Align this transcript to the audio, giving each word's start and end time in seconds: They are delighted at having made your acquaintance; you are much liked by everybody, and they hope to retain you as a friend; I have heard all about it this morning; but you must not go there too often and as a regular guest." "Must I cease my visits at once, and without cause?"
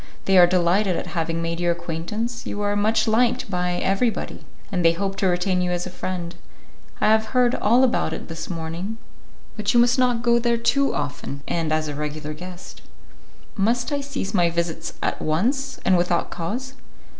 They 0.25 0.35
are 0.39 0.47
delighted 0.47 0.95
at 0.97 1.05
having 1.13 1.43
made 1.43 1.59
your 1.59 1.71
acquaintance; 1.73 2.47
you 2.47 2.59
are 2.63 2.75
much 2.75 3.07
liked 3.07 3.51
by 3.51 3.73
everybody, 3.73 4.39
and 4.71 4.83
they 4.83 4.93
hope 4.93 5.15
to 5.17 5.27
retain 5.27 5.61
you 5.61 5.69
as 5.69 5.85
a 5.85 5.91
friend; 5.91 6.33
I 6.99 7.09
have 7.09 7.25
heard 7.37 7.53
all 7.53 7.83
about 7.83 8.11
it 8.11 8.27
this 8.27 8.49
morning; 8.49 8.97
but 9.55 9.75
you 9.75 9.79
must 9.79 9.99
not 9.99 10.23
go 10.23 10.39
there 10.39 10.57
too 10.57 10.91
often 10.95 11.43
and 11.47 11.71
as 11.71 11.87
a 11.87 11.93
regular 11.93 12.33
guest." 12.33 12.81
"Must 13.55 13.91
I 13.91 14.01
cease 14.01 14.33
my 14.33 14.49
visits 14.49 14.93
at 15.03 15.21
once, 15.21 15.79
and 15.85 15.95
without 15.95 16.31
cause?" 16.31 16.73